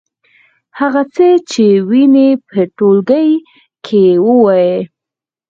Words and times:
هغه 0.79 1.03
څه 1.13 1.27
چې 1.51 1.65
وینئ 1.89 2.29
په 2.47 2.59
ټولګي 2.77 3.29
کې 3.85 4.03
ووایئ. 4.25 4.73